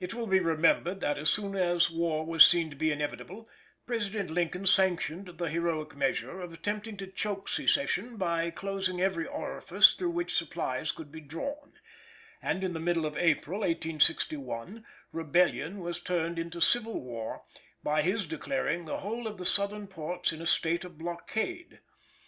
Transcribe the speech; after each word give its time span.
It 0.00 0.12
will 0.12 0.26
be 0.26 0.40
remembered 0.40 0.98
that, 1.02 1.16
as 1.16 1.30
soon 1.30 1.54
as 1.54 1.88
war 1.88 2.26
was 2.26 2.44
seen 2.44 2.68
to 2.70 2.74
be 2.76 2.90
inevitable, 2.90 3.48
President 3.86 4.28
Lincoln 4.28 4.66
sanctioned 4.66 5.28
the 5.38 5.48
heroic 5.48 5.94
measure 5.94 6.40
of 6.40 6.52
attempting 6.52 6.96
to 6.96 7.06
choke 7.06 7.48
secession 7.48 8.16
by 8.16 8.50
closing 8.50 9.00
every 9.00 9.24
orifice 9.24 9.94
through 9.94 10.10
which 10.10 10.34
supplies 10.34 10.90
could 10.90 11.12
be 11.12 11.20
drawn, 11.20 11.74
and 12.42 12.64
in 12.64 12.72
the 12.72 12.80
middle 12.80 13.06
of 13.06 13.16
April 13.16 13.60
1861 13.60 14.84
rebellion 15.12 15.78
was 15.78 16.00
turned 16.00 16.40
into 16.40 16.60
civil 16.60 17.00
war 17.00 17.44
by 17.84 18.02
his 18.02 18.26
declaring 18.26 18.84
the 18.84 18.98
whole 18.98 19.28
of 19.28 19.36
the 19.38 19.46
Southern 19.46 19.86
ports 19.86 20.32
in 20.32 20.42
a 20.42 20.44
state 20.46 20.84
of 20.84 20.98
blockade. 20.98 21.78